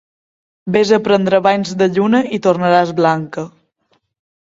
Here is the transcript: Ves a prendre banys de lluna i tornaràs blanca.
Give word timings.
Ves 0.75 0.93
a 0.97 0.99
prendre 1.09 1.41
banys 1.49 1.75
de 1.83 1.89
lluna 1.99 2.25
i 2.39 2.43
tornaràs 2.49 2.97
blanca. 3.05 3.49